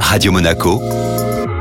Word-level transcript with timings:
Radio 0.00 0.32
Monaco, 0.32 0.80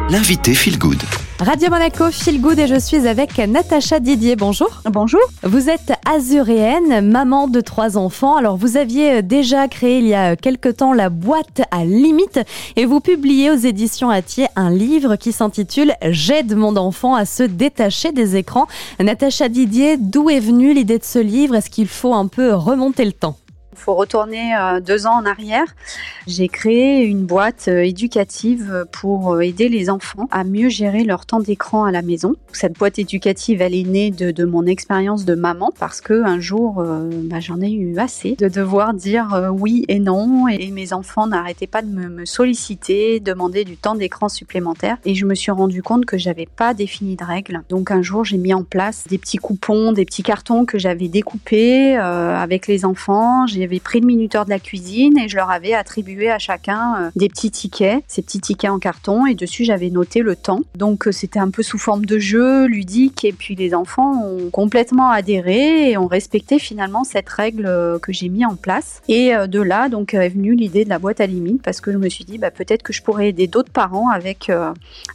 l'invité 0.09 0.53
Feel 0.53 0.77
Good. 0.77 1.01
Radio 1.39 1.69
Monaco, 1.69 2.09
Feel 2.11 2.39
Good 2.39 2.59
et 2.59 2.67
je 2.67 2.79
suis 2.79 3.07
avec 3.07 3.37
Natacha 3.37 3.99
Didier. 3.99 4.37
Bonjour. 4.37 4.81
Bonjour. 4.85 5.19
Vous 5.43 5.69
êtes 5.69 5.91
azuréenne, 6.05 7.09
maman 7.09 7.49
de 7.49 7.59
trois 7.59 7.97
enfants. 7.97 8.37
Alors 8.37 8.55
vous 8.55 8.77
aviez 8.77 9.21
déjà 9.21 9.67
créé 9.67 9.99
il 9.99 10.07
y 10.07 10.13
a 10.13 10.37
quelque 10.37 10.69
temps 10.69 10.93
la 10.93 11.09
boîte 11.09 11.63
à 11.71 11.83
limite 11.83 12.39
et 12.77 12.85
vous 12.85 13.01
publiez 13.01 13.51
aux 13.51 13.55
éditions 13.55 14.09
Atier 14.09 14.47
un 14.55 14.69
livre 14.69 15.17
qui 15.17 15.33
s'intitule 15.33 15.93
J'aide 16.03 16.55
mon 16.55 16.77
enfant 16.77 17.15
à 17.15 17.25
se 17.25 17.43
détacher 17.43 18.13
des 18.13 18.37
écrans. 18.37 18.67
Natacha 18.99 19.49
Didier, 19.49 19.97
d'où 19.97 20.29
est 20.29 20.39
venue 20.39 20.73
l'idée 20.73 20.99
de 20.99 21.03
ce 21.03 21.19
livre? 21.19 21.55
Est-ce 21.55 21.69
qu'il 21.69 21.87
faut 21.87 22.13
un 22.13 22.27
peu 22.27 22.53
remonter 22.53 23.03
le 23.03 23.11
temps? 23.11 23.35
Il 23.75 23.81
faut 23.81 23.93
retourner 23.93 24.55
euh, 24.55 24.79
deux 24.79 25.05
ans 25.05 25.15
en 25.15 25.25
arrière. 25.25 25.65
J'ai 26.27 26.47
créé 26.47 27.03
une 27.03 27.25
boîte 27.25 27.65
euh, 27.67 27.83
éducative 27.83 28.85
pour 28.91 29.33
euh, 29.33 29.41
aider 29.41 29.69
les 29.69 29.89
enfants 29.89 30.27
à 30.31 30.43
mieux 30.43 30.69
gérer 30.69 31.03
leur 31.03 31.25
temps 31.25 31.39
d'écran 31.39 31.83
à 31.83 31.91
la 31.91 32.01
maison. 32.01 32.35
Cette 32.53 32.73
boîte 32.73 32.99
éducative, 32.99 33.61
elle 33.61 33.75
est 33.75 33.83
née 33.83 34.11
de, 34.11 34.45
mon 34.45 34.65
expérience 34.65 35.25
de 35.25 35.35
maman 35.35 35.71
parce 35.77 36.01
que 36.01 36.23
un 36.23 36.39
jour, 36.39 36.83
bah, 37.23 37.39
j'en 37.39 37.59
ai 37.61 37.71
eu 37.71 37.97
assez 37.97 38.35
de 38.35 38.47
devoir 38.47 38.93
dire 38.93 39.51
oui 39.51 39.83
et 39.87 39.99
non 39.99 40.47
et 40.47 40.71
mes 40.71 40.93
enfants 40.93 41.27
n'arrêtaient 41.27 41.67
pas 41.67 41.81
de 41.81 41.87
me, 41.87 42.25
solliciter, 42.25 43.19
demander 43.19 43.65
du 43.65 43.75
temps 43.75 43.95
d'écran 43.95 44.29
supplémentaire 44.29 44.97
et 45.03 45.15
je 45.15 45.25
me 45.25 45.35
suis 45.35 45.51
rendu 45.51 45.83
compte 45.83 46.05
que 46.05 46.17
j'avais 46.17 46.45
pas 46.45 46.73
défini 46.73 47.15
de 47.15 47.23
règles. 47.23 47.61
Donc 47.69 47.91
un 47.91 48.01
jour, 48.01 48.23
j'ai 48.23 48.37
mis 48.37 48.53
en 48.53 48.63
place 48.63 49.05
des 49.09 49.17
petits 49.17 49.37
coupons, 49.37 49.91
des 49.91 50.05
petits 50.05 50.23
cartons 50.23 50.65
que 50.65 50.77
j'avais 50.77 51.07
découpés 51.07 51.97
avec 51.97 52.67
les 52.67 52.85
enfants. 52.85 53.47
J'avais 53.65 53.79
pris 53.79 53.99
le 53.99 54.05
minuteur 54.05 54.45
de 54.45 54.51
la 54.51 54.59
cuisine 54.59 55.17
et 55.17 55.27
je 55.27 55.35
leur 55.35 55.49
avais 55.49 55.73
attribué 55.73 56.29
à 56.29 56.37
chacun 56.37 56.95
euh, 56.99 57.09
des 57.15 57.29
petits 57.29 57.49
tickets, 57.49 58.03
ces 58.07 58.21
petits 58.21 58.39
tickets 58.39 58.69
en 58.69 58.77
carton 58.77 59.25
et 59.25 59.33
dessus 59.33 59.65
j'avais 59.65 59.89
noté 59.89 60.21
le 60.21 60.35
temps. 60.35 60.61
Donc 60.75 61.07
euh, 61.07 61.11
c'était 61.11 61.39
un 61.39 61.49
peu 61.49 61.63
sous 61.63 61.79
forme 61.79 62.05
de 62.05 62.19
jeu 62.19 62.67
ludique 62.67 63.25
et 63.25 63.31
puis 63.31 63.55
les 63.55 63.73
enfants 63.73 64.23
ont 64.23 64.51
complètement 64.51 65.09
adhéré 65.09 65.89
et 65.89 65.97
ont 65.97 66.05
respecté 66.05 66.59
finalement 66.59 67.03
cette 67.03 67.27
règle 67.27 67.65
euh, 67.65 67.97
que 67.97 68.13
j'ai 68.13 68.29
mis 68.29 68.45
en 68.45 68.55
place. 68.55 69.01
Et 69.07 69.31
de 69.47 69.61
là 69.61 69.89
donc 69.89 70.13
est 70.13 70.29
venue 70.29 70.53
l'idée 70.53 70.85
de 70.85 70.89
la 70.89 70.99
boîte 70.99 71.19
à 71.19 71.25
limite 71.25 71.63
parce 71.63 71.81
que 71.81 71.91
je 71.91 71.97
me 71.97 72.07
suis 72.07 72.23
dit 72.23 72.37
bah, 72.37 72.51
peut-être 72.51 72.83
que 72.83 72.93
je 72.93 73.01
pourrais 73.01 73.29
aider 73.29 73.47
d'autres 73.47 73.71
parents 73.71 74.09
avec 74.09 74.51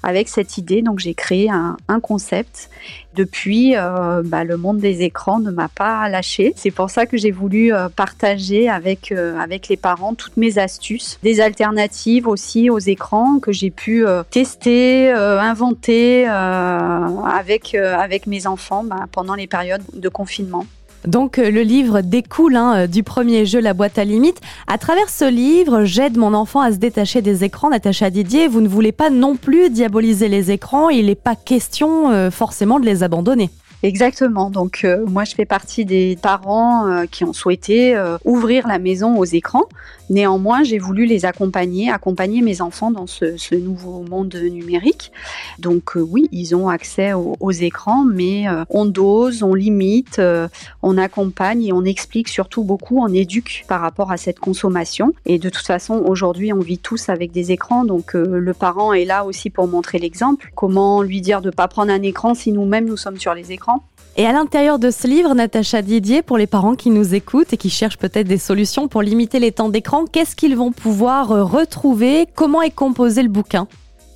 avec 0.03 0.29
cette 0.29 0.59
idée. 0.59 0.83
Donc 0.83 0.99
j'ai 0.99 1.15
créé 1.15 1.49
un, 1.51 1.77
un 1.87 2.01
concept 2.01 2.69
depuis, 3.15 3.77
euh, 3.77 4.23
bah, 4.25 4.45
le 4.45 4.57
monde 4.57 4.79
des 4.79 5.03
écrans 5.03 5.41
ne 5.41 5.51
m'a 5.51 5.69
pas 5.69 6.09
lâché. 6.09 6.53
C'est 6.57 6.71
pour 6.71 6.91
ça 6.91 7.07
que 7.07 7.17
j'ai 7.17 7.31
voulu 7.31 7.73
euh, 7.73 7.89
partager 7.89 8.69
avec, 8.69 9.13
euh, 9.13 9.39
avec 9.39 9.69
les 9.69 9.77
parents 9.77 10.15
toutes 10.15 10.37
mes 10.37 10.59
astuces, 10.59 11.19
des 11.23 11.41
alternatives 11.41 12.29
aussi 12.29 12.71
aux 12.71 12.79
écrans 12.79 13.39
que 13.41 13.53
j'ai 13.53 13.71
pu 13.71 14.05
tester, 14.31 15.11
inventer 15.11 16.27
avec, 16.27 17.75
avec 17.75 18.27
mes 18.27 18.47
enfants 18.47 18.85
bah, 18.85 19.07
pendant 19.13 19.35
les 19.35 19.47
périodes 19.47 19.83
de 19.93 20.09
confinement. 20.09 20.67
Donc 21.07 21.39
euh, 21.39 21.51
le 21.51 21.63
livre 21.63 22.03
découle 22.03 22.57
hein, 22.57 22.75
euh, 22.77 22.87
du 22.87 23.03
premier 23.03 23.47
jeu 23.47 23.61
La 23.61 23.75
boîte 23.75 23.99
à 23.99 24.05
limite. 24.05 24.41
À 24.67 24.79
travers 24.79 25.09
ce 25.09 25.29
livre, 25.29 25.85
j'aide 25.85 26.17
mon 26.17 26.35
enfant 26.35 26.61
à 26.61 26.73
se 26.73 26.77
détacher 26.77 27.23
des 27.23 27.45
écrans. 27.45 27.71
Natacha 27.71 28.11
Didier, 28.11 28.49
vous 28.49 28.61
ne 28.61 28.69
voulez 28.69 28.93
pas 28.93 29.11
non 29.11 29.37
plus 29.37 29.71
diaboliser 29.71 30.29
les 30.29 30.51
écrans. 30.51 30.91
Il 30.91 31.07
n'est 31.07 31.15
pas 31.15 31.37
question 31.37 32.11
euh, 32.11 32.31
forcément 32.31 32.79
de 32.79 32.85
les 32.85 33.03
abandonner. 33.03 33.51
Exactement. 33.83 34.51
Donc 34.51 34.83
euh, 34.85 35.07
moi 35.07 35.25
je 35.25 35.35
fais 35.35 35.47
partie 35.47 35.85
des 35.85 36.19
parents 36.21 36.87
euh, 36.87 37.07
qui 37.07 37.25
ont 37.25 37.33
souhaité 37.33 37.97
euh, 37.97 38.19
ouvrir 38.25 38.69
la 38.69 38.79
maison 38.79 39.19
aux 39.19 39.25
écrans. 39.25 39.65
Néanmoins, 40.11 40.65
j'ai 40.65 40.79
voulu 40.79 41.07
les 41.07 41.25
accompagner, 41.25 41.89
accompagner 41.89 42.43
mes 42.43 42.61
enfants 42.63 42.91
dans 42.91 43.07
ce, 43.07 43.55
nouveau 43.55 44.03
monde 44.03 44.35
numérique. 44.35 45.13
Donc 45.61 45.93
oui, 45.95 46.29
ils 46.33 46.57
ont 46.57 46.69
accès 46.69 47.13
aux, 47.13 47.53
écrans, 47.53 48.05
mais 48.05 48.47
on 48.71 48.87
dose, 48.87 49.45
on 49.45 49.55
limite, 49.55 50.21
on 50.83 50.99
accompagne 50.99 51.63
et 51.63 51.73
on 51.73 51.85
explique 51.85 52.27
surtout 52.27 52.65
beaucoup, 52.65 52.99
on 52.99 53.07
éduque 53.15 53.65
par 53.69 53.81
rapport 53.81 54.11
à 54.11 54.17
cette 54.17 54.41
consommation. 54.41 55.15
Et 55.27 55.39
de 55.39 55.49
toute 55.49 55.67
façon, 55.67 56.03
aujourd'hui, 56.05 56.53
on 56.53 56.59
vit 56.59 56.79
tous 56.79 57.09
avec 57.09 57.31
des 57.31 57.53
écrans, 57.53 57.85
donc 57.85 58.15
le 58.15 58.53
parent 58.53 58.93
est 58.93 59.05
là 59.05 59.25
aussi 59.25 59.49
pour 59.49 59.69
montrer 59.69 60.01
l'exemple. 60.01 60.51
Comment 60.57 61.03
lui 61.03 61.21
dire 61.21 61.41
de 61.41 61.51
pas 61.51 61.69
prendre 61.69 61.93
un 61.93 62.03
écran 62.03 62.35
si 62.35 62.51
nous-mêmes 62.51 62.87
nous 62.87 62.97
sommes 62.97 63.21
sur 63.21 63.33
les 63.33 63.53
écrans? 63.53 63.70
Et 64.17 64.27
à 64.27 64.33
l'intérieur 64.33 64.79
de 64.79 64.91
ce 64.91 65.07
livre, 65.07 65.35
Natacha 65.35 65.83
Didier, 65.83 66.23
pour 66.23 66.37
les 66.37 66.47
parents 66.47 66.75
qui 66.75 66.91
nous 66.91 67.15
écoutent 67.15 67.53
et 67.53 67.57
qui 67.57 67.71
cherchent 67.71 67.97
peut-être 67.97 68.27
des 68.27 68.39
solutions 68.39 68.89
pour 68.89 69.03
limiter 69.03 69.39
les 69.39 69.53
temps 69.53 69.69
d'écran, 69.69 70.05
qu'est-ce 70.05 70.37
qu'ils 70.37 70.57
vont 70.57 70.73
pouvoir 70.73 71.31
euh, 71.31 71.45
retrouver? 71.45 72.27
Comment 72.35 72.61
est 72.61 72.71
composé 72.71 73.23
le 73.23 73.29
bouquin? 73.29 73.67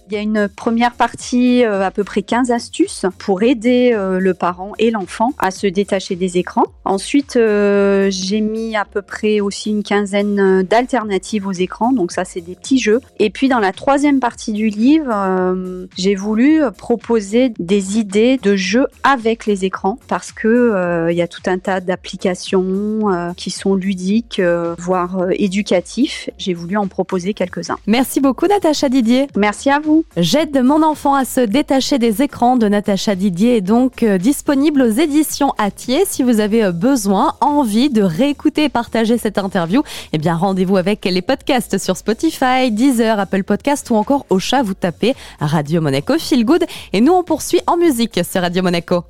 Il 0.09 0.15
y 0.15 0.17
a 0.17 0.21
une 0.21 0.49
première 0.49 0.93
partie, 0.93 1.65
euh, 1.65 1.83
à 1.83 1.91
peu 1.91 2.05
près 2.05 2.23
15 2.23 2.51
astuces 2.51 3.07
pour 3.19 3.43
aider 3.43 3.93
euh, 3.95 4.19
le 4.19 4.35
parent 4.35 4.73
et 4.79 4.91
l'enfant 4.91 5.33
à 5.39 5.51
se 5.51 5.67
détacher 5.67 6.15
des 6.17 6.39
écrans. 6.39 6.65
Ensuite, 6.85 7.37
euh, 7.37 8.09
j'ai 8.11 8.41
mis 8.41 8.77
à 8.77 8.85
peu 8.85 9.03
près 9.03 9.41
aussi 9.41 9.71
une 9.71 9.83
quinzaine 9.83 10.63
d'alternatives 10.63 11.47
aux 11.47 11.53
écrans. 11.53 11.93
Donc 11.93 12.13
ça, 12.13 12.25
c'est 12.25 12.41
des 12.41 12.55
petits 12.55 12.79
jeux. 12.79 13.01
Et 13.19 13.31
puis 13.31 13.49
dans 13.49 13.61
la 13.61 13.73
troisième 13.73 14.21
partie 14.21 14.53
du 14.53 14.69
livre, 14.69 15.57
j'ai 15.97 16.15
voulu 16.15 16.63
proposer 16.77 17.53
des 17.59 17.99
idées 17.99 18.39
de 18.43 18.57
jeux 18.57 18.87
avec 19.03 19.47
les 19.47 19.65
écrans 19.65 19.99
parce 20.09 20.33
que 20.33 21.09
il 21.11 21.17
y 21.17 21.23
a 21.23 21.29
tout 21.29 21.43
un 21.47 21.59
tas 21.59 21.81
d'applications 21.81 23.33
qui 23.37 23.51
sont 23.51 23.75
ludiques, 23.75 24.41
voire 24.79 25.27
éducatifs. 25.31 26.31
J'ai 26.39 26.55
voulu 26.55 26.77
en 26.77 26.87
proposer 26.87 27.35
quelques-uns. 27.35 27.79
Merci 27.87 28.21
beaucoup, 28.21 28.47
Natacha 28.47 28.89
Didier. 28.89 29.29
Merci 29.37 29.71
à 29.71 29.81
vous. 29.81 29.94
J'aide 30.17 30.63
mon 30.63 30.83
enfant 30.83 31.15
à 31.15 31.25
se 31.25 31.41
détacher 31.41 31.99
des 31.99 32.23
écrans 32.23 32.57
de 32.57 32.69
Natacha 32.69 33.15
Didier 33.15 33.57
est 33.57 33.61
donc 33.61 34.03
euh, 34.03 34.19
disponible 34.19 34.83
aux 34.83 34.91
éditions 34.91 35.53
Atier. 35.59 36.05
Si 36.07 36.23
vous 36.23 36.41
avez 36.41 36.65
euh, 36.65 36.73
besoin, 36.73 37.35
envie 37.41 37.91
de 37.91 38.03
réécouter 38.03 38.65
et 38.65 38.69
partager 38.69 39.19
cette 39.19 39.39
interview, 39.39 39.83
eh 40.13 40.19
bien 40.19 40.35
rendez-vous 40.35 40.77
avec 40.77 41.05
les 41.05 41.23
podcasts 41.23 41.79
sur 41.79 41.97
Spotify, 41.97 42.71
Deezer, 42.71 43.19
Apple 43.19 43.45
Podcast 43.45 43.91
ou 43.91 43.97
encore 43.97 44.27
au 44.31 44.39
chat. 44.39 44.63
Vous 44.63 44.75
tapez 44.75 45.15
Radio 45.41 45.81
Monaco 45.81 46.19
Feel 46.19 46.45
Good 46.45 46.65
et 46.93 47.01
nous 47.01 47.13
on 47.13 47.23
poursuit 47.23 47.61
en 47.67 47.77
musique 47.77 48.21
sur 48.25 48.41
Radio 48.41 48.63
Monaco. 48.63 49.05